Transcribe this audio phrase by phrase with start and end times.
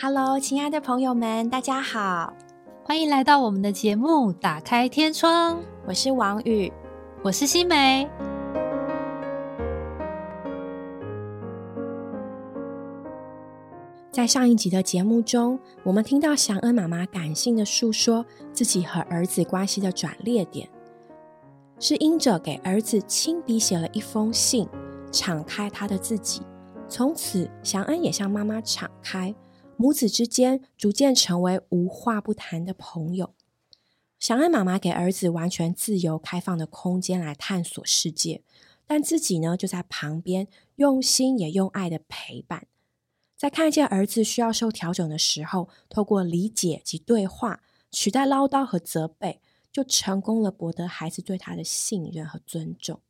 [0.00, 2.32] Hello，亲爱的朋友们，大家好，
[2.84, 5.56] 欢迎来到我们的节目《打开天窗》。
[5.88, 6.72] 我是王宇，
[7.20, 8.08] 我是新梅。
[14.12, 20.68] 在上一集的节目中，我们听到祥恩妈妈感性的诉说自己和儿子关系的转捩点，
[21.80, 24.68] 是因着给儿子亲笔写了一封信，
[25.10, 26.42] 敞开他的自己。
[26.88, 29.34] 从此，祥恩也向妈妈敞开，
[29.80, 33.32] 母子之间逐渐成为无话不谈的朋友。
[34.18, 38.42] 祥恩妈妈给儿子完全自由开放的空间来探索世界，
[38.88, 42.66] 但自己呢就在旁边用心也用爱的陪伴。
[43.36, 49.40] 在看见儿子需要受调整的时候，透过理解及对话，取代唠叨和责备，
[49.70, 53.00] 就成功了博得孩子对他的信任和尊重。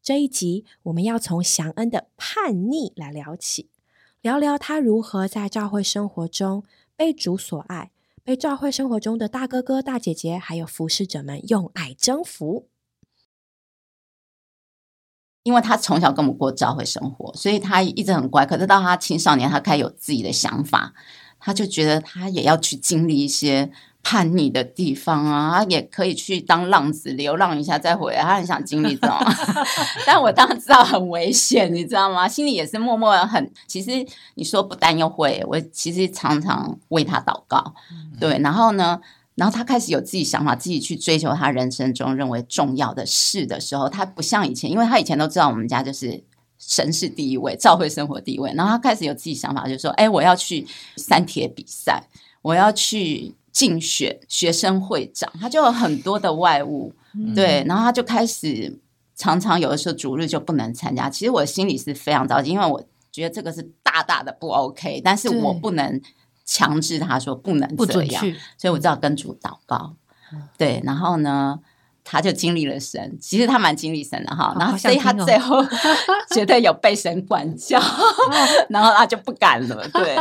[0.00, 3.68] 这一集我们要从祥恩的叛逆来聊起，
[4.22, 6.62] 聊聊他如何在教会生活中
[6.94, 7.90] 被主所爱，
[8.22, 12.68] 被教会生活中的大哥哥、大姐姐还有服侍者们用爱征服。
[15.42, 18.46] 因为他从小跟我们过教会生活，所以他一直很乖。
[18.46, 20.94] 可是到他青少年，他开始有自己的想法，
[21.40, 28.22] 他就觉得他也要去经历一些叛逆的地方啊，他也可以去当浪子流浪一下再回来。
[28.22, 29.16] 他很想经历这种，
[30.06, 32.28] 但我当然知道很危险，你知道吗？
[32.28, 33.50] 心里也是默默很。
[33.66, 37.74] 其实你说不担忧会，我其实常常为他祷告。
[38.18, 39.00] 对，然后呢？
[39.34, 46.22] 然后他开始有自己想法，自己去追求他人生中认为重要的事的时候，他不像以前，因为他以前都知道我们家就是
[46.58, 48.52] 神是第一位，教会生活第一位。
[48.54, 50.66] 然后他开始有自己想法，就说：“哎，我要去
[50.98, 52.06] 三铁比赛，
[52.42, 56.92] 我要去竞选学生会长。”他就有很多的外物，
[57.34, 57.64] 对。
[57.68, 58.80] 然后他就开始
[59.14, 61.08] 常常有的时候主日就不能参加。
[61.08, 66.00] 其实我心里是非常着急，因为我觉得这个是大大的不 OK，但是我不能。
[66.44, 68.20] 强制他说不能这样，
[68.58, 69.94] 所以我知道跟主祷告。
[70.58, 71.60] 对，然后呢，
[72.04, 74.54] 他就经历了神，其实他蛮经历神的哈。
[74.58, 75.64] 然后所以他最后
[76.34, 77.80] 觉得有被神管教，
[78.68, 79.88] 然后他就不敢了。
[79.88, 80.16] 对，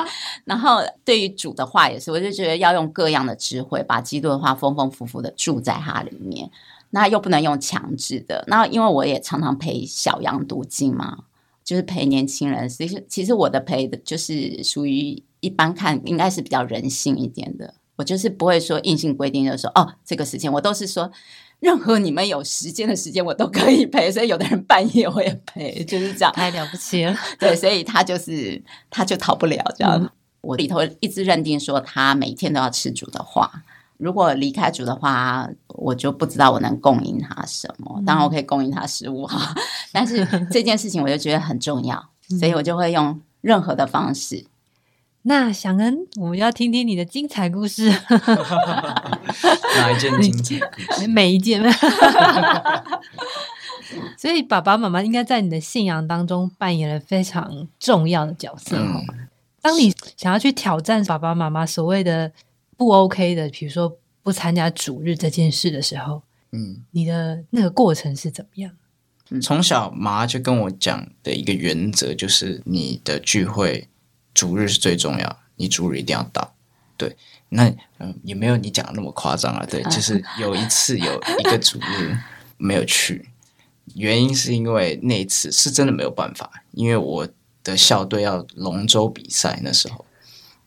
[0.46, 6.50] 然后对于主的话也是，我就觉得要用各样的智慧，把基督的话丰丰富富的住在他里面。
[6.92, 8.44] 那又不能用强制的。
[8.48, 11.20] 那因为我也常常陪小羊读经嘛，
[11.64, 12.68] 就是陪年轻人。
[12.68, 15.24] 其实其实我的陪的就是属于。
[15.42, 21.12] 一般看应该是比较人性一点的，我就是不会说硬性规定，就说哦这个时间，我都是说
[21.62, 27.16] 任何你们有时间的时间我都可以陪，所以有的人半夜我也陪，就是这样，太了不起了。
[27.40, 30.12] 对，所以他就是他就逃不了这样。
[30.42, 33.64] 我里头一直认定说他每天都要吃主的话，
[33.98, 38.02] 如果离开主的话，我就不知道我能供应他什么。
[38.08, 39.54] 当然我可以供应他食物哈，
[39.92, 44.46] 但是这件事情我就觉得很重要，所以我就会用任何的方式。
[45.24, 47.94] 那祥恩，我们要听听你的精彩故事。
[49.78, 51.08] 哪一件精彩？
[51.08, 51.62] 每一件。
[54.18, 58.78] 所以爸爸妈妈应该在你的信仰当中扮演了非常重要的角色。
[59.62, 62.32] 当你想要去挑战爸爸妈妈所谓的
[62.78, 66.22] 不 OK 的，比如说不参加主日这件事的时候，
[66.52, 68.72] 嗯，你的那个过程是怎么样？
[69.42, 73.88] 从小妈就跟我讲的一个原则就是，你的聚会。
[74.34, 76.54] 主日是最重要，你主日一定要到。
[76.96, 77.18] 对，
[77.54, 79.66] 那嗯也没有你讲的那么夸张啊。
[79.70, 82.18] 对，就是有一次有一个主日
[82.58, 83.30] 没有去，
[83.96, 87.28] 原因是因为那一次是真的没有办法，因为我
[87.64, 90.06] 的校队要龙舟比赛那时候。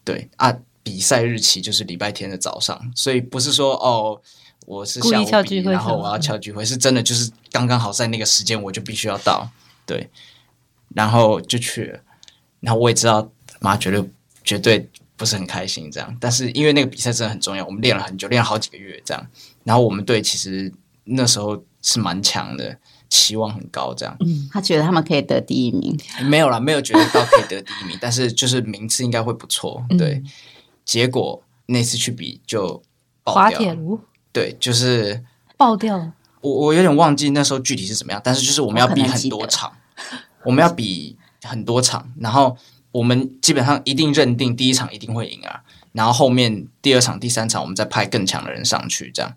[0.04, 4.20] 对啊，比赛日期就是礼拜天的早上，所以不是说哦
[4.66, 9.48] 我是下午比，然后我要翘聚会，是真的就是刚刚好在那个时间我就必须要到。
[9.86, 10.08] 对，
[10.94, 12.00] 然后就去了，
[12.60, 13.30] 然后我也知道。
[13.60, 14.10] 妈绝对
[14.42, 16.16] 绝对不是很开心，这样。
[16.20, 19.26] 但是因为那个比赛真的很重要，我们练了很久，练了好几个月这样。
[19.62, 20.72] 然后我们队其实
[21.04, 22.76] 那时候是蛮强的，
[23.08, 24.16] 期望很高，这样。
[24.20, 29.84] 嗯，他觉得他们可以得第一名，没有啦，没有觉得到可以得第一名，但是就是名次应该会不错。
[29.96, 30.22] 对，
[30.84, 32.82] 结果那次去比就
[33.24, 34.00] 滑铁卢，
[34.32, 35.24] 对，就是
[35.56, 36.12] 爆掉了。
[36.40, 39.72] 我我有点忘记那时候具体是怎么样，但是就是我们要比很多场，
[40.44, 42.56] 我们要比很多场，然后。
[42.94, 49.34] 我们基本上一定认定第一场一定会赢啊，然后后面第二场、第三场我们再派更强的人上去，这样，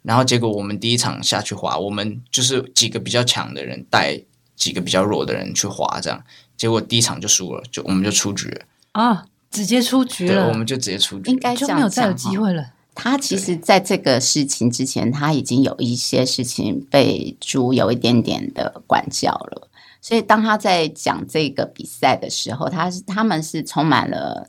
[0.00, 4.18] 然后结果我们第一场下去滑，我们就是几个比较强的人带
[4.56, 6.24] 几个比较弱的人去滑，这样，
[6.56, 8.62] 结果第一场就输了，就我们就出局了。
[8.92, 12.70] 啊，直接出局了，我们就直接出局，应该就没有再有机会了。
[12.94, 19.68] 他其实在这个事情之前，他已经有一些事情被猪有一点点的管教了。
[20.04, 24.46] 所以，当他在讲这个比赛的时候，他是他们是充满了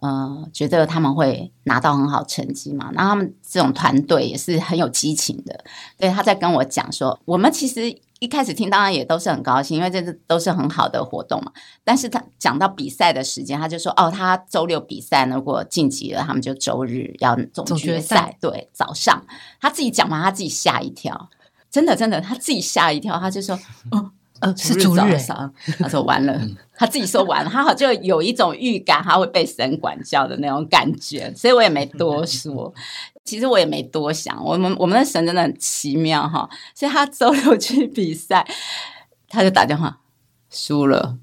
[0.00, 2.90] 呃，觉得他们会拿到很好成绩嘛。
[2.94, 5.62] 那他们这种团队也是很有激情的。
[5.98, 11.52] 对，他在跟我讲说，我们其实一开始听当然也都是很高兴，因为这是都是很好的活动嘛。
[11.84, 18.00] 但是他讲到比赛的时间，他就说，哦，他周六比赛，如果晋级了，他们就周日要总总决。
[18.00, 19.22] 赛对，早上
[19.60, 21.28] 他自己讲完，他自己吓一跳，
[21.70, 23.54] 真的真的，他自己吓一跳，他就说，
[23.90, 24.10] 哦。
[24.40, 26.40] 呃，是主主日欸，早上，他说完了，
[26.76, 32.72] 他自己说完了，他好就有一种预感，他会被神管教的那种感觉，所以我也没多说。
[33.24, 38.46] 其实我也没多想，我们我们的神真的很奇妙哈，所以他周六去比赛，
[39.30, 39.98] 他就打电话
[40.50, 41.16] 输了，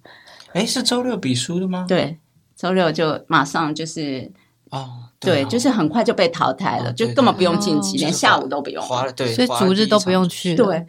[0.53, 1.85] 哎，是周六比输的吗？
[1.87, 2.17] 对，
[2.55, 4.31] 周六就马上就是
[4.71, 8.83] 哦，对，哦就是很快就被淘汰了，就根本不用晋级，对连下午都不用。
[8.83, 10.65] 花了对，所以花了主日都不用去了。
[10.65, 10.87] 对，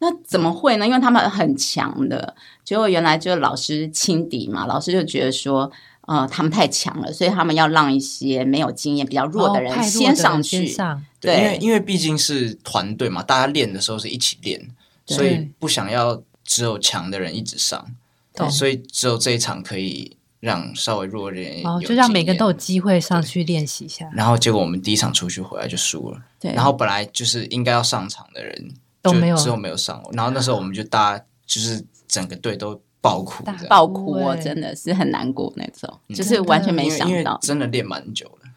[0.00, 0.86] 那怎么会呢？
[0.86, 2.34] 因为他们很强的，
[2.64, 5.70] 结果原来就是老师轻敌嘛，老师就觉得说，
[6.02, 10.72] 呃，他们太强了，所以他们要让一些没有经验、比较弱的人先上去。
[11.20, 14.70] 对，因为因为毕竟是团队嘛，大家练的时候是一起练，
[15.04, 17.84] 所以不想要只有强的人一直上，
[18.32, 18.48] 对。
[18.48, 36.14] 所以只有这一场可以让稍微弱的人哦，就让每个都有机会上去练习一下，然后结果我们第一场出去回来就输了，对，然后本来就是应该要上场的人就都没有之后没有上，然后那时候我们就大家就是整个队都爆哭爆哭哦，真的是很难过那种，嗯。
[36.16, 37.38] 就是完全没想到。
[37.42, 38.50] 真的练蛮久了，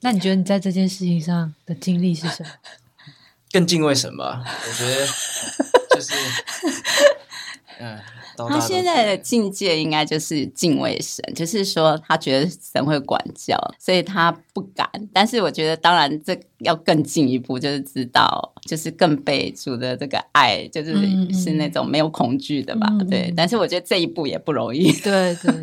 [0.00, 2.48] 那你觉得你在这件事情上的经历是什么？
[3.50, 5.06] 更敬畏什么，我觉得
[5.96, 6.12] 就是
[7.80, 7.98] 嗯，
[8.46, 14.86] 他现在的境界应该就是敬畏神，就是说他觉得神会管教，所以他不敢。
[15.14, 20.92] 但是我觉得，当然这要更进一步，就是知道，就是更被主的这个爱，就是
[21.32, 22.86] 是那种没有恐惧的吧？
[22.90, 23.32] 嗯嗯对。
[23.34, 24.92] 但是我觉得这一步也不容易。
[25.00, 25.54] 对对，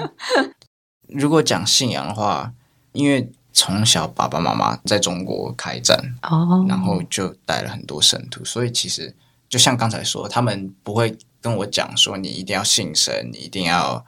[1.07, 2.51] 如果讲信仰的话，
[2.93, 9.15] 因为从小爸爸妈妈在中国开战，哦，然后就带了很多圣徒，所以其实
[9.47, 14.05] 就像刚才说，他们不会跟我讲说你一定要信神，你一定要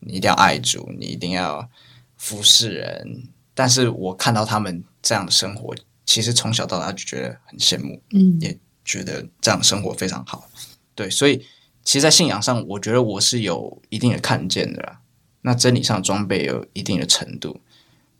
[0.00, 1.68] 你一定要爱主，你一定要
[2.16, 3.24] 服侍人。
[3.54, 5.74] 但是我看到他们这样的生活，
[6.04, 10.48] 其实从小到大就觉得很羡慕，嗯也觉得这样的生活非常好。
[10.94, 11.38] 对，所以
[11.82, 15.00] 其实，在信仰上，我觉得我是有一定的看见的啦。
[15.42, 17.60] 那真理上装备有一定的程度，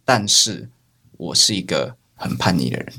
[0.05, 0.69] 但是
[1.17, 2.93] 我是一个很叛逆的人，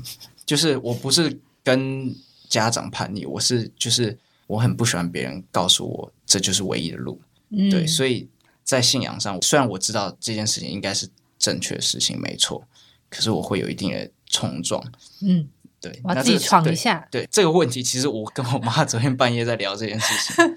[0.44, 2.14] 就是我不是跟
[2.48, 4.16] 家长叛逆，我是就是
[4.46, 7.20] 我很不喜欢别人告诉我这就是唯一的路。
[7.50, 8.28] 嗯对，所以
[8.64, 11.08] 在信仰上，虽然我知道这件事情应该是
[11.38, 12.62] 正确的事情，没错，
[13.08, 14.82] 可是我会有一定的冲撞。
[15.22, 15.48] 嗯，
[15.80, 20.56] 对，我要自己闯一下，对这个问题，其实我跟我妈 昨天半夜在聊这件事情。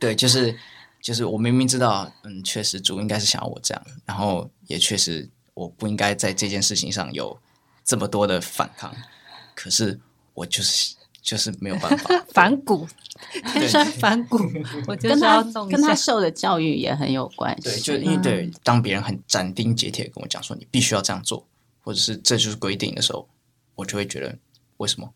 [0.00, 0.56] 对，就是
[1.00, 7.38] 就是我明明知道，嗯，确实主应该是想要我这样，然后也确实我不应该在这件事情上有
[7.84, 8.92] 这么多的反抗，
[9.54, 10.00] 可是
[10.34, 12.10] 我就是就是没有办法。
[12.34, 12.86] 反骨，
[13.52, 14.38] 天生反骨，
[14.88, 15.20] 我就是
[15.70, 17.68] 跟他受的教育也很有关系。
[17.68, 21.46] 对，就因为对，当别人很斩钉截铁跟我讲说你必须要这样做，
[21.82, 23.26] 或者是这就是规定的时候，
[23.76, 24.36] 我就会觉得
[24.78, 25.08] 为什么？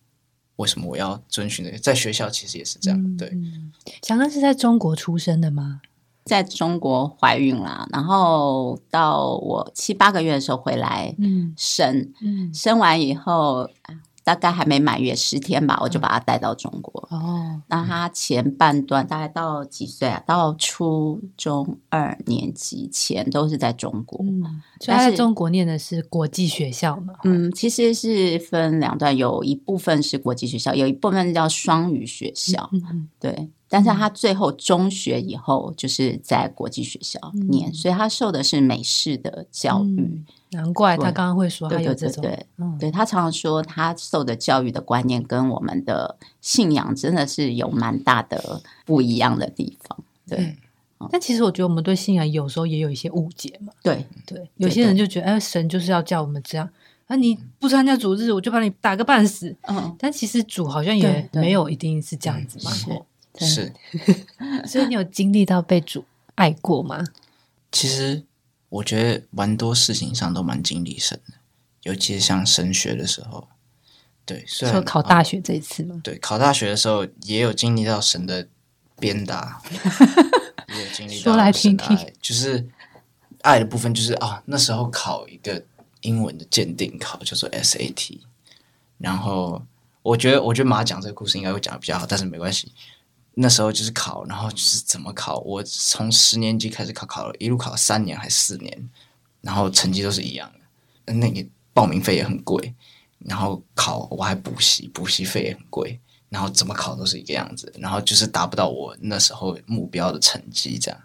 [0.56, 1.76] 为什么我要遵循这个？
[1.78, 3.28] 在学校其实也是这样，对。
[3.28, 5.80] 嗯祥恩是在中国出生的吗？
[6.24, 13.94] 在中国怀孕啦，然后到我七八个月的时候回来嗯生，嗯，生完以后啊
[14.26, 17.06] 大概还没满月十天吧，我就把他带到中国。
[17.12, 20.20] 哦，那他前半段大概到几岁啊？
[20.26, 24.18] 到初中二年级前都是在中国。
[24.24, 24.42] 嗯，
[24.80, 27.14] 所以他在中国念的是国际学校嘛？
[27.22, 32.68] 嗯，其实是分两段，有一部分是国际学校，有一部分叫双语学校。
[32.72, 37.18] 嗯嗯对，但是他最后中学以后就是在国际学校
[37.48, 40.00] 念，嗯所以他受的是美式的教育。
[40.00, 49.98] 嗯难怪他刚刚会说他对有这种，对对对，嗯对他常常说他受的教育的观念跟我们的信仰真的是有蛮大的不一样的地方。
[50.26, 50.56] 对
[51.10, 53.72] 但其实我觉得我们对信仰有时候也有一些误解嘛。
[53.82, 56.66] 对对，有些人就觉得，哎，神就是要叫我们这样，
[57.08, 59.54] 啊，你不参加主日，我就把你打个半死。
[59.62, 62.70] 嗯，但其实主好像也没有一定是这样子嘛。
[63.44, 63.72] 是
[64.66, 66.04] 所以你有经历到被主
[66.36, 67.04] 爱过吗？
[67.72, 68.24] 其实
[68.68, 71.34] 我觉得蛮多事情上都蛮经历神的，
[71.82, 73.48] 尤其是像神学的时候，
[74.24, 76.00] 对，虽然说考大学这一次吗？
[76.02, 78.48] 对考大学的时候也有经历到神的
[78.98, 79.60] 鞭打，
[80.68, 82.66] 也有经历到说来听听就是
[83.42, 85.62] 爱的部分，就是啊，那时候考一个
[86.00, 88.20] 英文的鉴定考叫做 SAT，
[88.98, 89.62] 然后
[90.02, 92.72] 我觉得我觉得马讲这个故事应该会讲的比较好，但是没关系。
[93.38, 98.90] 那时候就是考，然后就是怎么考，我从十年级开始考，考了一路考了三年还是四年，
[99.42, 101.12] 然后成绩都是一样的。
[101.12, 102.74] 那个报名费也很贵，
[103.18, 106.00] 然后考我还补习，补习费也很贵，
[106.30, 110.98] 然后怎么考都是一个样子，然后就是达不到我那时候目标的成绩这样。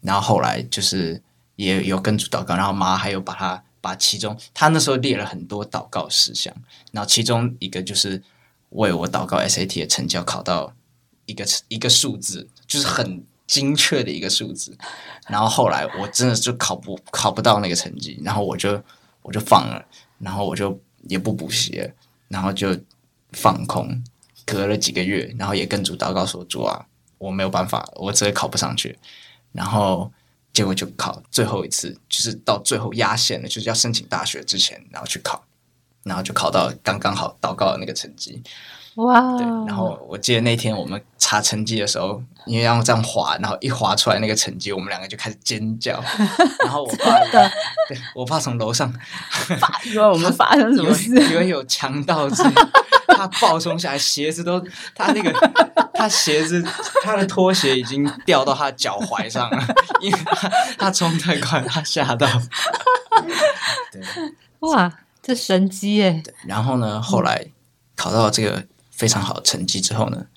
[0.00, 1.20] 然后后来就是
[1.56, 6.54] 也有跟主祷告，然后妈还有把他把其中他那时候列了很多祷告事项，
[6.92, 8.22] 然后其中一个就是
[8.70, 10.72] 为我祷告 SAT 的成绩要考到
[11.26, 14.76] 一个一个数字，就是很精确的一个数字。
[15.28, 18.82] 然后后来我真的就考不考不到那个成绩，然后我就
[19.22, 19.84] 我就放了，
[20.18, 21.90] 然后我就也不补习，
[22.28, 22.76] 然后就
[23.32, 24.02] 放空，
[24.44, 26.86] 隔了几个月，然后也跟主祷告说主啊，
[27.18, 28.98] 我没有办法，我真的考不上去。
[29.52, 30.10] 然后
[30.52, 35.44] 结果就考最后一次，就是到最后压线了，就是要申请大学之前，然后去考，
[36.02, 38.42] 然后就考到刚刚好祷告的那个成绩。
[38.96, 39.36] 哇！
[39.38, 46.02] 对，然后我记得那天我们查成绩的时候，因为要这样划，然后一划出来那个成绩，我们两个就开始尖叫。
[46.62, 47.18] 然后我爸，
[47.88, 48.92] 对我爸从楼上，
[49.86, 51.08] 因为我们发生什么事？
[51.30, 52.42] 以为有强盗之
[53.08, 54.60] 他暴冲下来，鞋子都
[54.94, 55.32] 他那个
[55.94, 56.62] 他鞋子
[57.02, 59.58] 他的拖鞋已经掉到他脚踝上了，
[60.00, 62.26] 因为他他冲太快，他吓到。
[63.90, 64.02] 对，
[64.60, 66.22] 哇，这神机耶！
[66.46, 67.46] 然后呢，后来
[67.96, 68.66] 考到这个。
[69.02, 70.28] 非常好的成绩之后呢，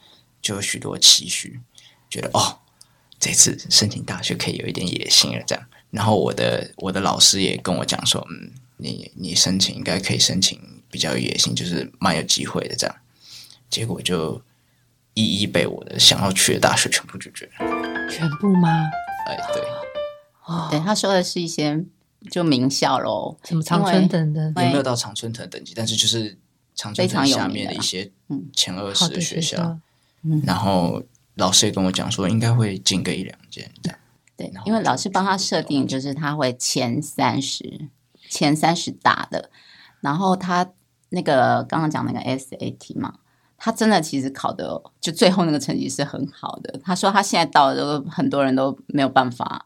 [0.42, 1.62] 就有许多期许，
[2.10, 2.58] 觉得哦，
[3.20, 5.44] 这次申请大学可以有一点野心了。
[5.46, 12.76] 这样，然后我的我的老师也跟我讲说，嗯，你你申请应该可以申请比较有野心，就是蛮有机会的。
[12.76, 12.96] 这样，
[13.70, 14.42] 结果就
[15.14, 18.10] 一一被我的想要去的大学全部拒绝了。
[18.10, 18.68] 全部吗？
[19.28, 19.62] 哎，对，
[20.46, 21.86] 哦，对，他说的是一些
[22.32, 26.40] 就名校喽，什么长春藤的，也没有到长春藤等级，但是就是。
[26.76, 28.12] 长春藤下面的一些
[28.54, 29.80] 前二十的学校，
[30.24, 31.02] 嗯然后
[31.36, 33.98] 老师也跟我讲说，应该会进个一两间这样。
[34.36, 37.88] 对，因为老师帮他设定，就是他会前三十，
[38.30, 39.50] 前三十大的。
[40.02, 40.70] 然后他
[41.10, 43.20] 那个刚刚讲那个 SAT 嘛，
[43.58, 46.78] 他真的其实考的就最后那个成绩是很好的。
[46.84, 49.66] 他说他现在到都很多人都没有办法，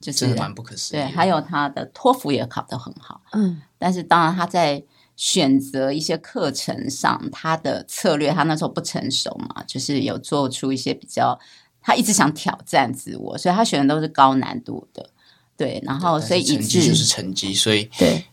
[0.00, 1.00] 就是蛮不可思议。
[1.00, 3.22] 对，还有他的托福也考得很好。
[3.32, 4.84] 嗯，但是当然他在。
[5.16, 11.38] 选择一些课程上，他的策略，他那时候不成熟嘛，就是有做出一些比较，
[11.80, 15.08] 他一直想挑战自我，所以他选的都是高难度的，
[15.56, 18.24] 对，然后所以成绩就是成绩，所以对，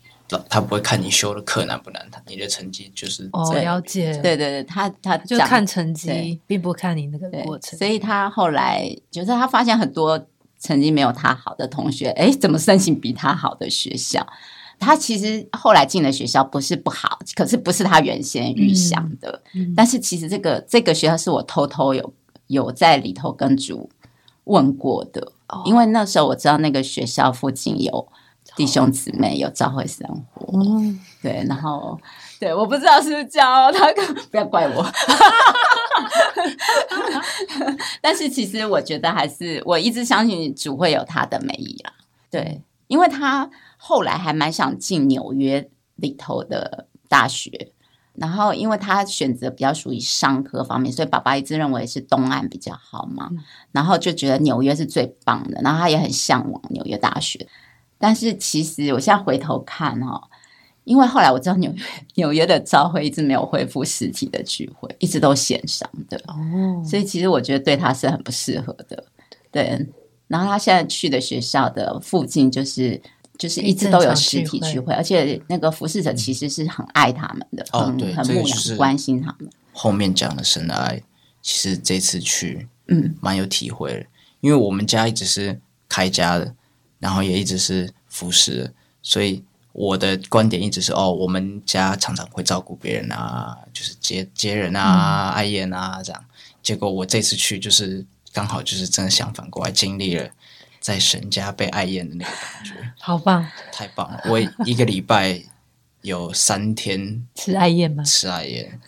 [0.50, 10.26] 他不会看你修的课难不难，他你的成绩就是哦，了解，对对对，他他就看成绩，并不看你那个过程，所以他后来就是他发现很多
[10.60, 14.26] 成绩没有他好的同学，哎，怎么申请比他好的学校？
[14.82, 19.40] 他其实后来进了学校不是不好，可是不是他原先预想的。
[19.76, 22.14] 但是其实这个这个学校是我偷偷有
[22.48, 23.92] 有在里头跟主
[24.46, 25.34] 问过的，
[25.66, 28.08] 因为那时候我知道那个学校附近有
[28.56, 30.52] 弟兄姊妹有教会生活。
[31.22, 32.00] 对，然后
[32.40, 33.88] 对，我不知道是不是教他，
[34.32, 34.84] 不要怪我。
[38.02, 41.94] 但是其实我觉得还是我一直相信主会有他的美意啦。
[42.32, 43.48] 对，因为他。
[43.84, 47.72] 后来还蛮想进纽约里头的大学，
[48.14, 53.32] 然后因为他选择比较属于商科方面，所以爸爸一直认为是东岸比较好嘛，
[53.72, 57.48] 然后就觉得纽约是最棒的，然后他也很向往纽约大学。
[57.98, 60.30] 但是其实我现在回头看哈，
[60.84, 61.84] 因为后来我知道纽约
[62.14, 69.04] 纽约的招会一直没有恢复实体的聚会，一直都线上的哦，所以其实我觉得对他是很不适合的。
[69.52, 69.88] 对，
[70.28, 73.02] 然后他现在去的学校的附近就是。
[73.42, 79.50] 就是一直都有实体聚会，而且那个服侍者其实是很爱他们的，很很牧养、关心他们。
[79.74, 81.02] 后面讲的神的爱，
[81.42, 84.06] 其实这次去，嗯，蛮有体会的。
[84.42, 86.54] 因为我们家一直是开家的，
[87.00, 88.72] 然后也一直是服侍，
[89.02, 96.24] 所以我的观点一直是哦，我们家常常会照顾别人啊，就是接接人啊、爱宴啊这样。
[96.62, 100.30] 结果我这次去，就是刚好就是真的相反过来，经历了。
[100.82, 103.48] 在神家被爱宴的那个感觉， 好棒！
[103.72, 104.20] 太棒了！
[104.26, 105.42] 我一个礼拜
[106.02, 108.04] 有三天吃爱宴吗？
[108.04, 108.82] 吃爱宴。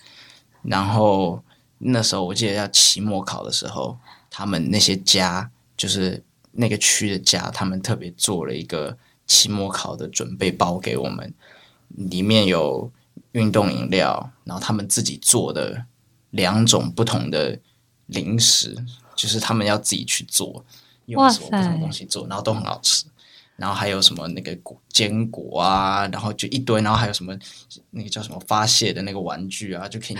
[0.63, 1.43] 然后
[1.77, 3.97] 那时候我记得要期末考的时候，
[4.31, 6.23] 他们那些家就是
[6.53, 8.97] 那个区的家，他们特别做了一个
[9.27, 11.31] 期末考的准备包给我们，
[11.89, 12.91] 里面有
[13.33, 15.85] 运动饮料，然后他们自己做的
[16.31, 17.59] 两种不同的
[18.07, 18.83] 零食，
[19.15, 20.65] 就是他们要自己去做。
[21.05, 23.05] 用什么不同东西做，然后都很好吃。
[23.55, 27.37] 然后还有什么那个果坚果啊，然后就一堆，然后还有什么
[27.91, 30.17] 那个叫什么发泄的那个玩具啊，就可以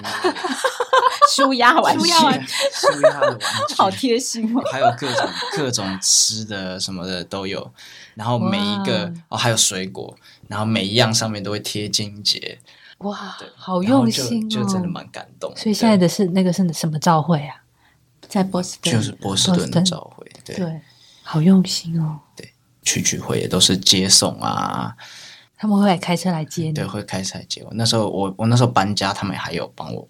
[1.33, 4.61] 舒压玩具，舒压玩具舒压的玩具， 好贴心哦。
[4.71, 7.73] 还有各种各种吃的什么的都有，
[8.13, 10.15] 然后每一个哦还有水果，
[10.47, 12.59] 然后每一样上面都会贴金结，
[12.99, 15.51] 哇，好用心哦，就真的蛮感动。
[15.57, 17.55] 所以现在的是那个是什么照会啊？
[18.29, 20.12] 在波士顿，就是波士顿的召会，
[20.45, 20.81] 对，对，
[21.21, 22.19] 好用心哦。
[22.35, 22.49] 对
[22.83, 24.95] 去聚会也都是接送啊，
[25.55, 27.71] 他们会来开车来接你对，，会开车来接我。
[27.73, 30.07] 那时候我我那时候搬家，他们还有帮我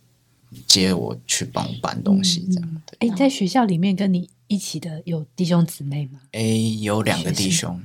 [0.67, 2.81] 接我去帮我搬东西，这样。
[2.97, 6.19] 对，哎，在学校里面跟你一起的有弟兄姊妹吗？
[6.31, 7.79] 诶，有两个弟兄，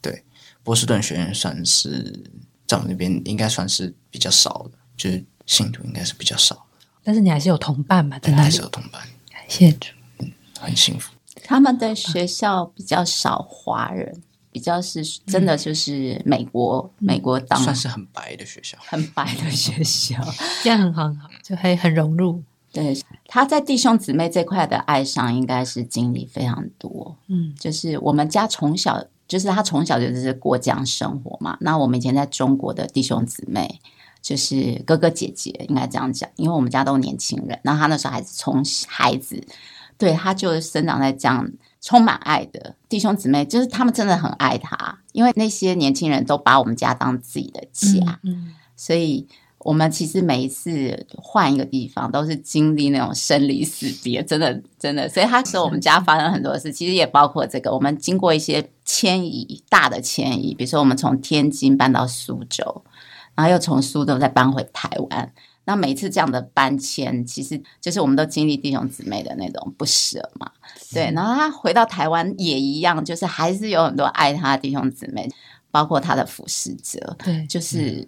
[0.00, 0.22] 对，
[0.62, 2.22] 波士顿学院算是
[2.66, 6.64] 在我们那边应该算是比较少的，就是信徒应该是比较少，
[7.02, 8.62] 但是你还是有同伴嘛，在那里还是。
[8.62, 9.88] 有同伴，感谢主，
[10.18, 11.12] 嗯很幸福。
[11.48, 14.14] 他们的学校比较少华人，
[14.52, 20.18] 比较是真的就是美国、美国当算是很白的学校，很白的学校。
[20.62, 22.42] 这样很好，很好，就可以很融入。
[22.70, 22.94] 对，
[23.26, 27.16] 他在弟兄姊妹这块的爱上，应该是经历非常多。
[27.28, 31.56] 嗯，就是我们家从小，就是他从小就是过这样生活嘛。
[31.62, 33.80] 那我们以前在中国的弟兄姊妹，
[34.20, 37.58] 就是哥哥姐姐，应该这样讲，因为我们家都年轻人。
[37.64, 39.42] 那他那时候还是从孩子，
[39.98, 41.50] 对他就生长在这样
[41.80, 48.20] 充满爱的弟兄姊妹，就是他们真的很爱他，因为那些年轻人都把我们家当自己的家。
[48.22, 49.26] 嗯，所以
[49.58, 55.08] 我们其实每一次换一个地方，都是经历那种生离死别，真的真的。
[55.08, 57.72] 所以他说我们家发生很多事，其实也包括这个。
[57.72, 62.84] 我们经过一些迁移，大的迁移，比如说我们从天津搬到苏州，
[63.34, 65.32] 然后又从苏州再搬回台湾。
[65.68, 70.50] 那每次这样的搬迁，其实就是我们都经历弟兄姊妹的那种不舍嘛。
[70.94, 75.28] 对，然后他回到台湾也一样，就是还是有很多爱他的弟兄姊妹，
[75.70, 77.14] 包括他的服侍者。
[77.22, 78.02] 对，就是、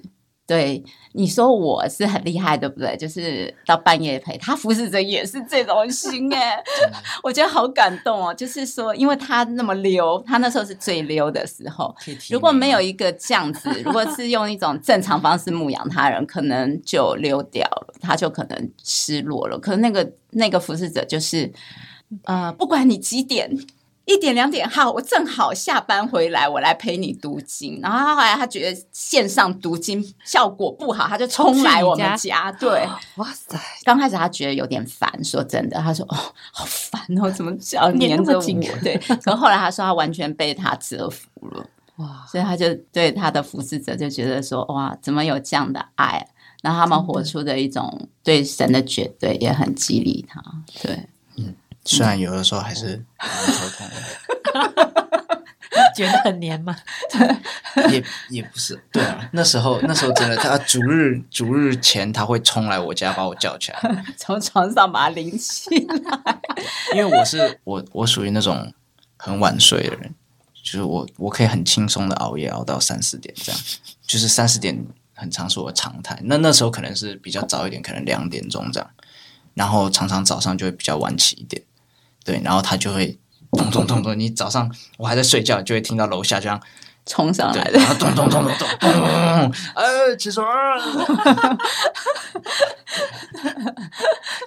[0.50, 2.96] 对你说我是很厉害，对不对？
[2.96, 6.60] 就是到半夜陪他服侍者也是这种心哎、
[7.22, 8.34] 我觉得好感动哦。
[8.34, 11.94] 就是说，因为他那么溜，他那时候是最溜的时候。
[12.30, 19.56] 如果没有一个这样子，如果是用一种正常方式牧养他人，可能就溜掉了，他就可能失落了。
[19.56, 21.52] 可是那个那个服侍者就是，
[22.24, 23.56] 呃，不管你几点。
[24.10, 27.80] 一点两点，好，我正好下班回来，我来陪你读经。
[27.80, 32.50] 然后他后来他觉得线上读经效果不好，他就冲来我们家。
[32.52, 36.16] 对，哇塞，刚开始他觉得有点烦，说真的，他说哦，
[36.52, 38.32] 好烦哦，怎么要黏黏着我？
[38.32, 41.64] 那么紧对，可后来他说他完全被他折服了。
[41.96, 46.26] 哇，所以他就对他的服侍者就觉得说，哇，怎么有这样的爱？
[46.62, 50.42] 然后他们活出的一种对神的绝对，也很激励他。
[50.82, 51.08] 对，
[51.84, 55.42] 虽然有的时候还是蛮头痛的，
[55.96, 56.76] 觉得很黏吗？
[57.90, 66.40] 也也不是，对啊，那时候那时候真的，他逐日逐日前他会冲来我家把我叫起来，从床上把他拎起来。
[66.94, 68.72] 因为我是我我属于那种
[69.16, 70.14] 很晚睡的人，
[70.62, 73.60] 就是我我可以很轻松的熬夜熬到三四点这样，
[74.06, 76.18] 就是三四点很常是我的常态。
[76.24, 78.90] 那那时候可能是比较早一点，可能两点钟这样，
[79.54, 81.62] 然后常常早上就会比较晚起一点，
[82.24, 83.18] 对，然后他就会
[83.52, 86.60] 咚咚咚咚，你早上我还在睡觉，就会听到楼下这样。
[87.06, 90.46] 冲上对来，的然，后咚咚咚咚咚咚咚，呃，起床，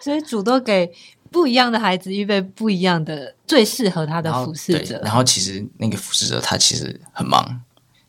[0.02, 0.90] 所以主都给
[1.32, 5.02] 不一样的孩子预备不一样的最适合他的服侍者。
[5.04, 7.62] 然后其实那个服侍者他其实很忙，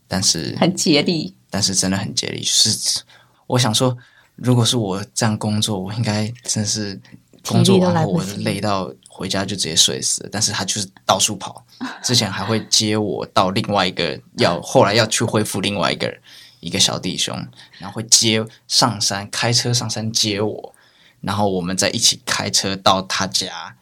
[0.06, 1.34] 但是很竭力。
[1.50, 2.40] 但是真的很竭力。
[2.40, 3.02] 就是
[3.46, 3.96] 我想说，
[4.36, 7.00] 如果是我这样工作，我应该真是
[7.46, 10.28] 工作完后我累到回家就直接睡死了。
[10.32, 11.64] 但是他就是到处跑，
[12.02, 16.12] 之前还会接我到另外一个要后来要去恢复另外一个
[16.60, 17.34] 一个小弟兄，
[17.78, 20.74] 然后会接上山开车上山接我，
[21.20, 23.76] 然后我们再一起开车到他家，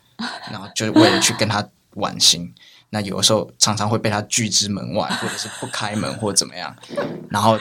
[0.50, 2.52] 然后就为了去跟他玩心。
[2.94, 6.76] 那有的时候常常会被他拒之门外，或者是不开门或者怎么样，
[7.30, 7.58] 然后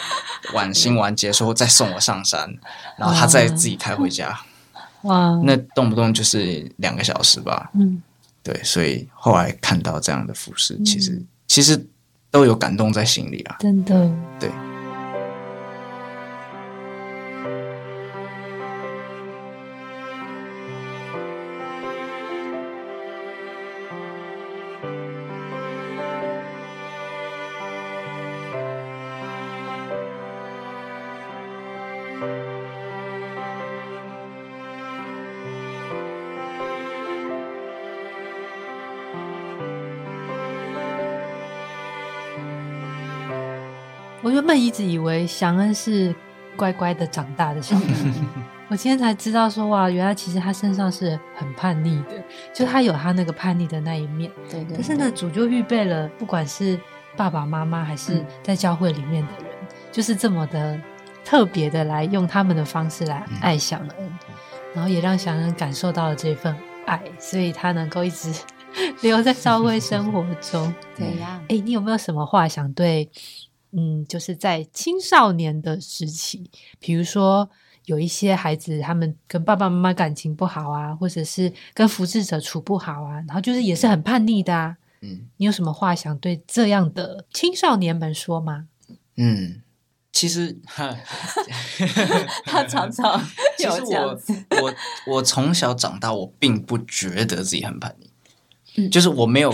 [0.54, 2.54] 晚行完结束后再送我上山，
[2.98, 4.38] 然后他再自己开回家，
[5.04, 7.70] 哇，那动不动就是两个小时吧。
[7.74, 8.02] 嗯，
[8.44, 11.88] 对，所以后来看到这样的服饰，其实其实
[12.30, 13.58] 都有感动在心里啊。
[13.60, 14.50] 真的，对。
[44.82, 46.14] 直以为祥恩是
[46.56, 47.86] 乖乖的长大的小孩，
[48.68, 54.32] 我今天才知道说哇，原来其实他身上是很叛逆的，就他有他那个叛逆的那一面。
[54.50, 56.80] 对对可是呢，主就预备了，不管是
[57.16, 59.54] 爸爸妈妈还是嗯在教会里面的人，
[59.92, 60.80] 就是这么的
[61.24, 64.12] 特别的来用他们的方式来爱祥恩，
[64.74, 68.34] 然后也让祥恩感受到了这份爱，所以他能够一直
[69.02, 70.74] 留在教会生活中。
[70.96, 73.10] 对呀，哎，你有没有什么话想对？
[73.72, 77.50] 嗯，就是在青少年的时期，比如说
[77.86, 84.78] 有一些孩子，他们跟爸爸妈妈感情不好啊，或者是跟扶持者处不好啊，然后就是也是很叛逆的啊。
[85.04, 88.68] 嗯你有什么话想对这样的青少年们说吗？
[89.16, 89.62] 嗯，
[90.12, 90.96] 其实 哈，
[92.46, 93.20] 他常常
[93.58, 94.46] 其实有这样我子。
[94.62, 94.74] 我
[95.08, 98.12] 我从小长大，我并不觉得自己很叛逆，
[98.76, 99.52] 嗯就是我没有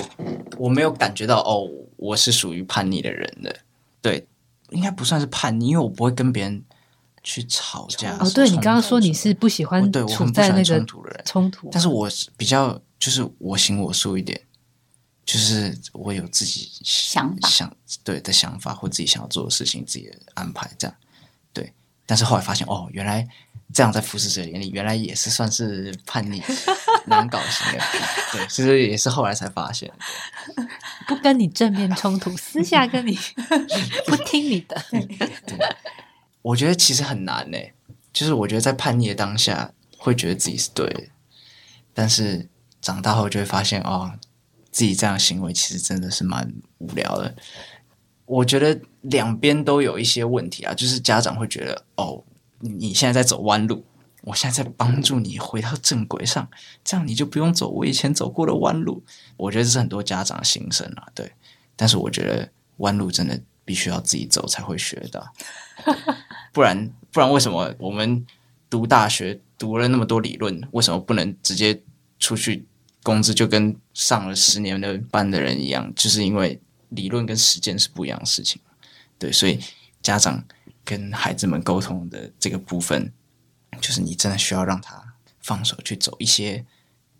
[0.57, 3.55] 我没有感觉到哦，我是属于叛逆的人的，
[4.07, 4.27] 对，
[4.69, 6.63] 应该不算是叛逆，因为我不会跟别人
[7.23, 8.15] 去吵架。
[8.19, 14.39] 哦，对你刚刚说你是不喜欢对我处很不喜欢冲突的人冲突，但是我是比较就是我行我素一点，
[15.25, 20.95] 就是我有自己想法想对的想法或自己想要做的事情，自己的安排这样。
[21.51, 21.73] 对，
[22.05, 23.27] 但是后来发现哦，原来
[23.73, 26.41] 这样在服侍者眼里，原来也是算是叛逆、
[27.07, 27.83] 难搞型的。
[28.31, 29.91] 对，其实也是后来才发现。
[31.07, 33.17] 不跟你正面冲突，私下跟你
[34.05, 34.81] 不听你的。
[36.41, 37.57] 我觉得其实很难呢，
[38.13, 41.03] 就是我觉得在叛逆的当下，会觉得自己是对的，
[41.93, 42.47] 但是
[42.81, 44.13] 长大后就会发现哦，
[44.71, 47.35] 自己这样的行为其实真的是蛮无聊的。
[48.25, 52.23] 我觉得两边都有一些问题啊，就是家长会觉得哦，
[52.59, 53.85] 你你现在在走弯路，
[54.27, 56.49] 我现在在帮助你回到正轨上，
[56.83, 59.01] 这样你就不用走我以前走过的弯路。
[59.37, 61.31] 我觉得这是很多家长的心声啊，对。
[61.77, 65.25] 但是我觉得弯路真的必须要自己走才会学到，
[66.51, 68.25] 不然不然为什么我们
[68.69, 71.81] 读大学读了那么多理论，为什么不能直接
[72.19, 72.65] 出去
[73.03, 75.93] 工资就跟上了十年的班的人一样？
[75.95, 76.59] 就是因为
[76.89, 78.61] 理论跟实践是不一样的事情。
[79.17, 79.57] 对，所以
[80.01, 80.43] 家长
[80.83, 83.13] 跟孩子们沟通的这个部分，
[83.79, 86.65] 就是你真的需要让他放手去走一些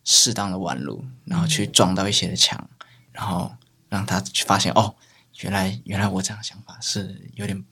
[0.03, 2.69] 适当的弯路，然后去撞到一些的墙，
[3.11, 3.51] 然后
[3.89, 4.95] 让他去发现哦，
[5.41, 7.63] 原来原来我这样想法是有点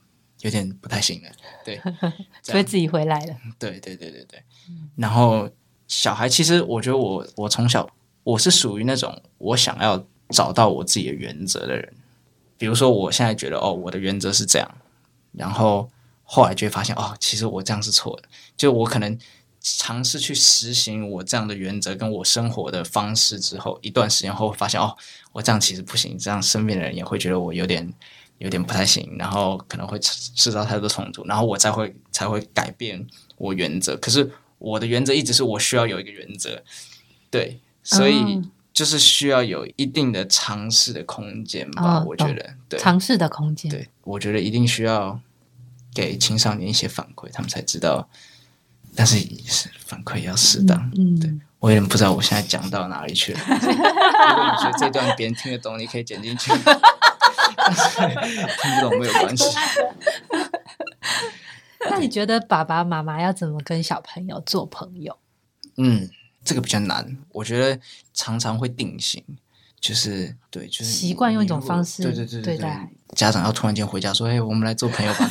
[0.42, 1.32] 有点不太行的。
[1.64, 1.82] 对，
[2.42, 3.38] 所以自己回来了。
[3.58, 4.44] 对对对对对。
[4.96, 5.50] 然后
[5.88, 7.90] 小孩，其实我觉得我我从小
[8.24, 11.94] 我是属于那种我想要找到我自己的原则的人。
[12.58, 14.78] 比如说，我现在觉得哦，我的原则是这样，
[15.34, 15.90] 然后
[16.26, 18.28] 后来就会发现哦，其实我这样是错的。
[18.58, 19.18] 就我可能
[19.62, 24.96] 尝试去实行我这样的原则跟我生活的方式之后，一段时间后发现哦，
[25.32, 27.92] 我这样其实不行，这样身边的人也会觉得我有点
[28.40, 33.06] 有点不太行，然后可能会制制造太多冲突，然后我才会才会改变
[33.38, 33.96] 我原则。
[33.98, 36.62] 可是我的原则一直是我需要有一个原则，
[37.30, 43.72] 对，所以哦就是需要有一定的尝试的空间吧，哦我觉得，对，尝试的空间。
[43.72, 45.18] 对，我觉得一定需要
[45.96, 48.08] 给青少年一些反馈，他们才知道。
[48.98, 50.90] 但是也是反馈也要适当。
[50.98, 51.30] 嗯，对
[51.60, 53.40] 我有点不知道我现在讲到哪里去了。
[53.50, 56.50] 如果你觉得这段别人听得懂，你可以剪进去。
[58.62, 59.46] 听不懂没有关系。
[61.90, 65.18] 那你觉得爸爸妈妈要怎么跟小朋友做朋友？
[65.78, 66.10] 嗯，
[66.46, 67.18] 这个比较难。
[67.34, 67.78] 我觉得
[68.14, 69.22] 常常会定型，
[69.82, 73.16] 就是对，就是习惯用一种方式对对对对对待对。
[73.16, 75.30] 家长要突然间回家说：“哎，我们来做朋友吧。”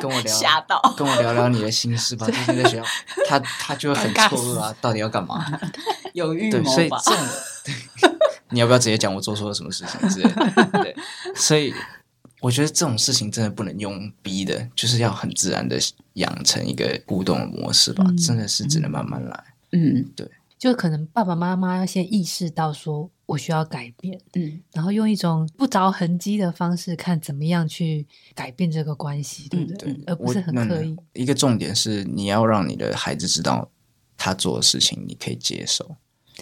[0.00, 2.26] 跟我聊， 吓到跟我聊聊你的心事吧。
[2.26, 2.84] 最近在学校，
[3.28, 5.44] 他他就会很错愕啊，到底要干嘛？
[6.14, 6.70] 有预对，谋吧？
[6.74, 7.28] 所以这种，
[7.64, 8.10] 对
[8.50, 10.82] 你要不要直接讲我做错了什么事情之类的？
[10.82, 10.96] 对，
[11.36, 11.72] 所以
[12.40, 15.78] 我觉得这种事情真的不能用逼的，就是要很自然的
[16.14, 18.02] 养成一个互动的模式吧。
[18.08, 19.44] 嗯真的是只能慢慢来。
[19.72, 29.92] 嗯对就可能爸爸妈妈要先意识到说我需要改变，嗯然后用一种不着痕迹的方式，看怎么样去改变这个关系，对不对？
[29.92, 30.96] 嗯而不是很刻意。。
[31.12, 33.70] 一个重点是，你要让你的孩子知道
[34.16, 35.96] 他做的事情你可以接受，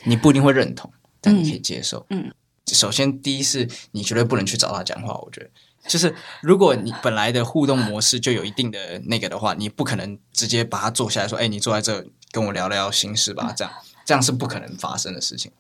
[0.05, 2.07] 你不一定会认同，但你可以接受。
[2.09, 2.33] 嗯，
[2.69, 5.51] 首先第一是你绝对不能去找他讲话，我觉得。
[5.87, 13.73] 就是如果你本来的互动模式就有一定的那个的话，你不可能直接把他坐下来说：“哎，你坐在这跟我聊聊心事吧。”这样
[14.05, 15.53] 这样是不可能发生的事情。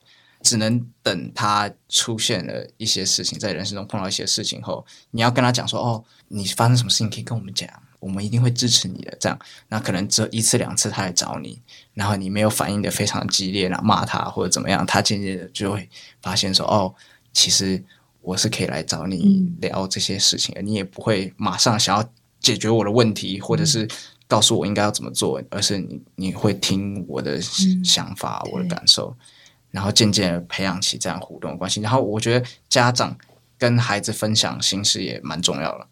[0.48, 7.68] 只能等他出现了一些事情，在人生中碰到一些事情后，你要跟他讲说：“哦，你发生什么事情可以跟我们讲，
[8.00, 11.60] 我们一定会支持你的。”这样，那可能只有一次两次他来找你，
[11.92, 15.86] 然后你没有反应的非常激烈，然后骂他或者怎么样，他渐渐的就会
[16.22, 16.94] 发现说：“哦，
[17.34, 17.84] 其实
[18.22, 23.86] 我是可以来找你聊这些事情的，你也不会马上想要解决我的问题，或者是
[24.26, 27.84] 告诉我应该要怎么做，而是你你会听我的嗯。
[27.84, 29.14] 想法、我的感受，
[29.70, 31.80] 然后渐渐的培养起这样互动的关系。
[31.80, 33.16] 然后我觉得家长
[33.56, 35.86] 跟孩子分享心事也蛮重要的。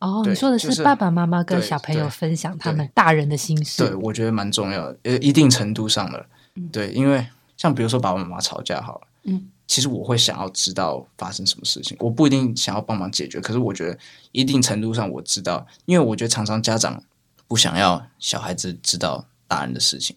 [0.00, 3.84] 哦，你说的是是爸爸妈妈跟小朋友分享他们大人的心事。
[3.84, 6.24] 对，我觉得蛮重要的，呃，一定程度上的，
[6.70, 13.98] 对，因为像比如说爸爸妈妈吵架好了，嗯，其实我会想要知道发生什么事情，我不一定想要帮忙解决，可是我觉得
[14.30, 17.02] 一定程度上我知道，因为我觉得常常家长
[17.48, 20.14] 不想要小孩子知道大人的事情，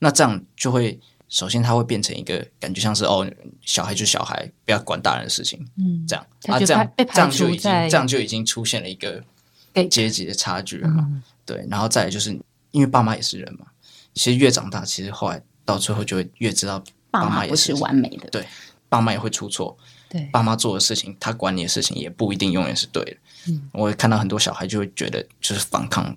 [0.00, 1.00] 那这样就会
[1.34, 3.28] 首先他会变成一个感觉像是哦，
[3.60, 6.24] 小孩就小孩，不要管大人的事情，嗯，这样。
[6.46, 9.20] 啊，这样这样就已经这样就已经出现了一个
[9.90, 11.08] 阶级的差距了嘛。
[11.10, 11.20] 嗯。
[11.44, 12.30] 对，然后再来就是
[12.70, 13.66] 因为爸妈也是人嘛，
[14.14, 18.46] 其实越长大，其实后来到最后就会越知道爸妈也是完美的，对
[18.88, 19.76] 爸妈也会出错，
[20.08, 23.16] 对，爸妈做的事情，他管你的事情也不一定永远是对的。
[23.48, 23.68] 嗯。
[23.72, 26.16] 我会看到很多小孩就会觉得就是反抗。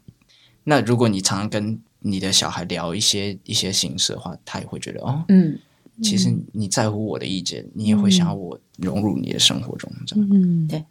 [0.63, 5.59] 那如果你常常跟你的小孩聊一些一些形式的话，他也会觉得哦，嗯，
[6.01, 10.29] 其实你在乎我的意见，你也会想要我融入你的生活中，这样。
[10.31, 10.85] 嗯，对，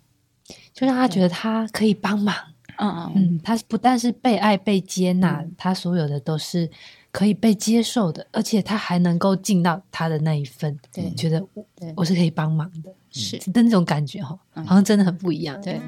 [0.74, 2.34] 就让他觉得他可以帮忙。
[2.78, 3.12] 嗯嗯。
[3.16, 6.70] 嗯，他不但是被爱、被接纳，他所有的都是
[7.10, 11.10] 可以被接受的，而且他还能够尽到他的那一份，对。
[11.14, 13.38] 觉得我我是可以帮忙的，是。
[13.52, 15.58] 的那种感觉哈，好像真的很不一样。
[15.62, 15.80] 对。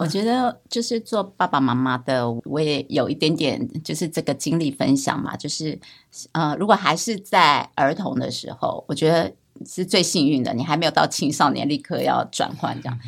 [0.00, 5.78] 我觉得就是做爸爸妈妈的，我也有一点点就是这个经历分享嘛，就是
[6.32, 9.30] 呃，如果还是在儿童的时候，我觉得
[9.66, 12.98] 是最幸运的，你还没有到青少年立刻要转换这样。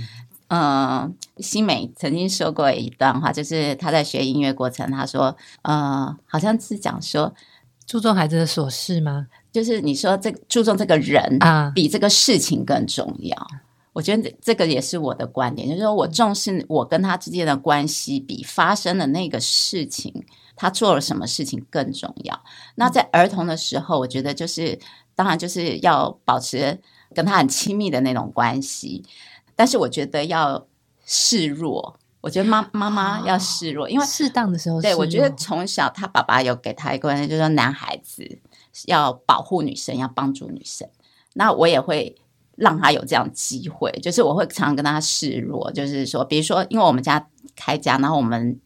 [0.49, 7.35] 嗯，新美曾经说过一段话，就是他在学音乐过程，他说，呃，好像是讲说，
[7.87, 9.29] 注重孩子的琐事吗？
[9.51, 13.37] 就是你说这注重这个人啊比这个事情更重要。
[13.93, 20.25] 我觉得这这个也是我的观点，就是说我重视我跟他之间的关系，比发生的那个事情，
[20.57, 22.43] 他做了什么事情更重要。
[22.77, 24.79] 那在儿童的时候，我觉得就是
[25.15, 26.81] 当然就是要保持
[27.15, 29.05] 跟他很亲密的那种关系，
[29.55, 30.67] 但是我觉得要
[31.05, 31.99] 示弱。
[32.23, 38.39] 我觉得妈妈妈要示弱，因为适当的时候对，我觉得从小他爸爸有给他一个观念，就是说男孩子
[38.87, 40.89] 要保护女生，要帮助女生。
[41.35, 42.15] 那我也会
[42.63, 48.61] 让他有这样机会，就是我会常常跟他示弱，就是说，比如说，因为我们家开家，然后我们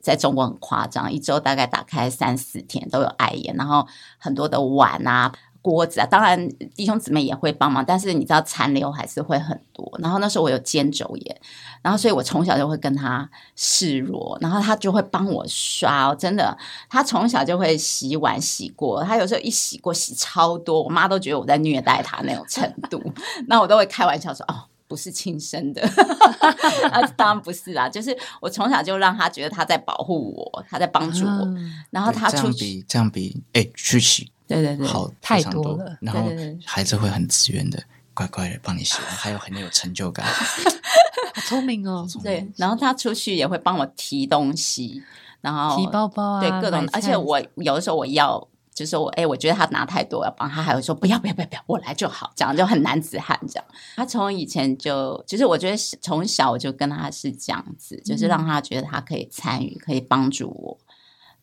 [0.00, 3.86] 在中国很夸张，一周大概打开三四天都有碍眼，然后
[4.18, 5.30] 很多的碗啊。
[5.64, 6.46] 锅子啊，当然
[6.76, 9.90] 弟兄姊妹也会帮忙，但是你知道残留还是会很多。
[9.98, 11.40] 然后那时候我有肩肘炎，
[11.80, 16.54] 然后所以我从小就会跟他示弱，然后他就会帮我刷、哦，真的，
[16.90, 23.02] 他从小就会洗碗洗锅，他有时候一洗过洗超多，我妈都觉得我在虐待他那种程度，
[23.48, 24.68] 那我都会开玩笑说哦。
[24.86, 25.80] 不是亲生的，
[26.92, 36.30] 啊，当然不是啦，就是我从小就让他觉得他在保护我，他在帮助我，嗯然后他这出去，样比这样比哎去洗对对对，好太多多了然后
[36.64, 40.26] 孩子会很自愿的乖乖的帮你洗完， 还有很有成就感。
[40.26, 45.02] 好聪明哦，对，然后他出去也会帮我提东西，
[45.40, 48.48] 然后提包包啊，对各种，而且我有的时候我要。
[48.74, 53.64] 就是说我哎、我觉得他拿太多，我要帮他，还会说不要不要不要不要，我来就好，这样就很男子汉这样。
[53.94, 60.76] 他从以前就，就是我觉得是从小我就跟他是这样子，就是让他觉得他可以参与，可以帮助我。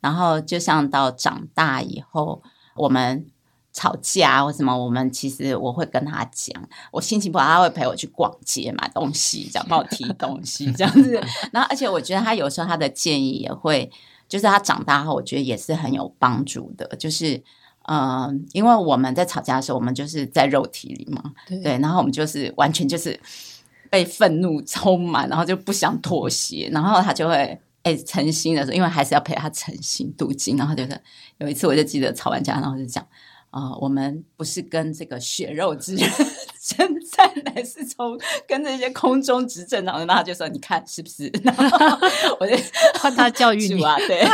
[0.01, 2.43] 然后就像到长大以后，
[2.75, 3.25] 我们
[3.73, 11.21] 吵架或什么，我们其实我会跟他讲，我心情不好，他会陪我去逛街买东西，这样帮我提东西这样子。
[11.51, 13.91] 然后而且我觉得他有时候他的建议也会。
[14.31, 16.87] 就是他长大后，我觉得也是很有帮助的。
[16.95, 17.35] 就是，
[17.89, 23.19] 嗯、呃，因为我们在吵架的时候，我们就是在肉体里嘛，对对，然后我们就是完全就是
[23.89, 31.01] 被愤怒充满，然后就不想妥协，然后他就会哎诚心的说，因为还是要陪他诚心镀金，然后就是
[31.41, 33.05] 有一次我就记得吵完架，然后就讲。
[33.49, 36.09] 啊、呃，我们不是跟这个血肉之人
[36.63, 41.97] 征战，乃是从跟这些空中执政然后他就说：“你看是不是？” 然后
[42.39, 42.55] 我就
[42.97, 44.25] 换他教育你啊，对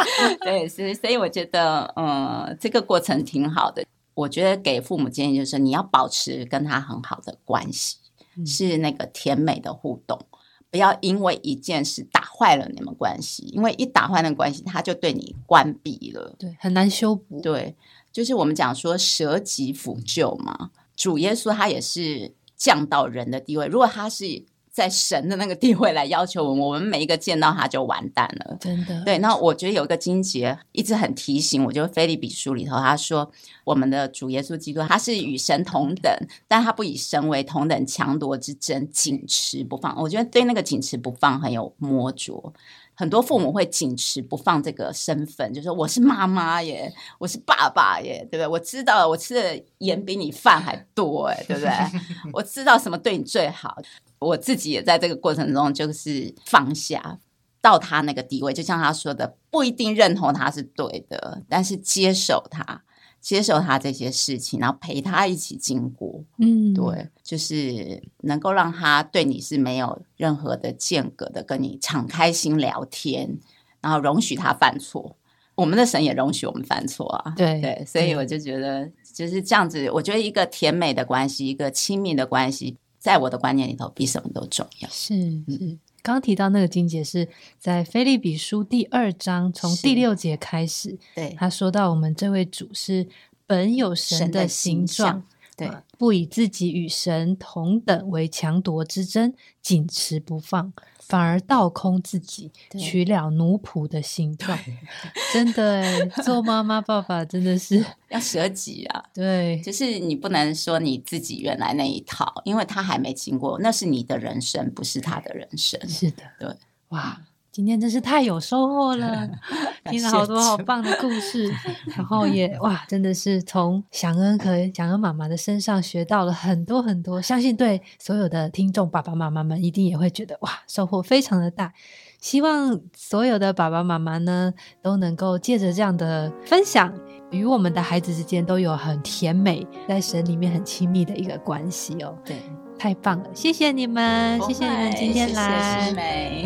[0.41, 3.83] 对，所以所以我觉得，嗯，这个过程挺好的。
[4.13, 7.97] 我觉得给父母建议就是，你要保持跟他很好的关系，
[8.37, 10.19] 嗯是那个甜美的互动，
[10.69, 17.39] 不要因为一件事打坏了你们关系，因为一打坏那关系，他就对你关闭了，对，很难修补。
[17.41, 17.75] 对。
[18.09, 23.67] 就是我们讲说舍己辅救嘛，主耶稣他也是降到人的地位。
[23.67, 24.43] 如果他是
[24.77, 28.55] 在神的那个地位来要求我们，我们每一个见到他就完蛋了。
[28.59, 33.27] 真的，对，那我觉得有一个金节一直很提醒我，就是《菲利比书》里头他说，
[33.63, 36.15] 我们的主耶稣基督他是与神同等，
[36.47, 39.99] 但他不以神为同等强夺之争，紧持不放。
[39.99, 42.53] 我觉得对那个紧持不放很有摸着。
[42.99, 48.47] 很多父母会紧持不放这个身份，就说我是妈妈耶，我是爸爸耶，对不对？
[48.47, 51.71] 我知道我吃的盐比你饭还多哎，对不对？
[52.33, 53.77] 我知道什么对你最好。
[54.17, 57.19] 我自己也在这个过程中，就是放下
[57.61, 62.81] 到他那个地位，就像他说的，不一定认同他是对的，但是接受他。
[63.19, 73.37] 接受他这些事情，然后陪他一起经过，嗯，对，就是能够让他对你是没有任何的间隔的，跟你敞开心聊天，
[73.81, 75.15] 然后容许他犯错。
[75.55, 79.89] 我们的神也容许我们犯错啊，对对，所以我就觉得就是这样子。
[79.89, 84.89] 我觉得一个甜美的关系，一个亲密的关系，在我的观念里头比什么都重要。
[84.89, 85.15] 是
[85.47, 85.77] 是。
[86.13, 87.27] 刚提到那个经节是
[87.59, 90.97] 在《菲利比书》第二章，从第六节开始。
[91.13, 93.07] 对，他说到我们这位主是
[93.45, 95.23] 本有神的形状。
[95.57, 104.57] 对，不以自己与神同等为强夺之争，紧持不放，反而倒空自己，取了奴仆的心状。
[105.33, 109.03] 真的，做妈妈、爸爸真的是 要舍己啊！
[109.13, 115.79] 对，就是你不能说你自己原来那一套，因为他还没经过，那是你的人生，不是他的人生。
[115.89, 116.55] 是的，对，
[116.89, 117.19] 哇。
[117.57, 119.27] 今天真是太有收获了，
[119.89, 121.51] 听了好多好棒的故事，
[121.97, 131.73] 然后也哇，真的是从祥恩和祥恩妈妈的身上学到了很多很多，相信对所有的听众爸爸妈妈们一定也会觉得哇，收获非常的大。
[132.19, 136.93] 希望所有的爸爸妈妈呢，都能够借着这样的分享，
[137.31, 142.15] 与我们的孩子之间都有很甜美，在神里面很亲密的一个关系哦。
[142.23, 142.35] 对。
[142.77, 145.91] 太棒了，谢谢你们，谢谢你们今天来，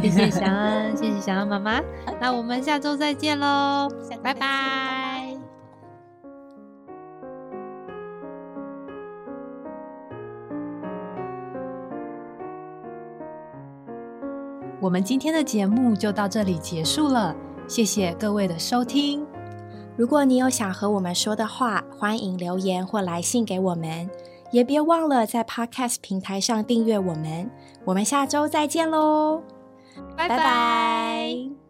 [0.02, 1.82] 谢谢祥恩，谢谢祥 恩妈妈，
[2.20, 3.89] 那我们下周再见喽，
[4.24, 5.38] 拜拜。
[14.80, 17.36] 我们今天的节目就到这里结束了，
[17.67, 19.24] 谢谢各位的收听。
[19.96, 24.10] 如果你有想和我们说的话，欢迎留言或来信给我们。
[24.51, 27.49] 也别忘了在 Podcast 平台上订阅我们，
[27.85, 29.41] 我们下周再见喽，
[30.15, 31.61] 拜拜。